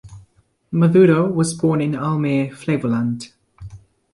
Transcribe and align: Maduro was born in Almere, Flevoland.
Maduro 0.71 1.31
was 1.31 1.53
born 1.53 1.79
in 1.79 1.91
Almere, 1.91 2.49
Flevoland. 2.51 3.31